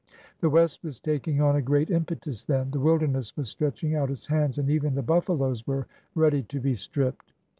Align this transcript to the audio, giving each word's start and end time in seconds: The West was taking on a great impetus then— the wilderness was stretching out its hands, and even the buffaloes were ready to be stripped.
The 0.39 0.49
West 0.49 0.83
was 0.83 0.99
taking 0.99 1.39
on 1.41 1.55
a 1.55 1.61
great 1.61 1.91
impetus 1.91 2.43
then— 2.45 2.71
the 2.71 2.79
wilderness 2.79 3.37
was 3.37 3.49
stretching 3.49 3.93
out 3.93 4.09
its 4.09 4.25
hands, 4.25 4.57
and 4.57 4.67
even 4.67 4.95
the 4.95 5.03
buffaloes 5.03 5.67
were 5.67 5.85
ready 6.15 6.41
to 6.41 6.59
be 6.59 6.73
stripped. 6.73 7.33